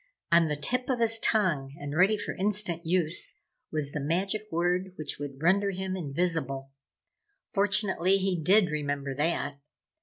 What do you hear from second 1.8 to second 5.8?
ready for instant use was the magic word which would render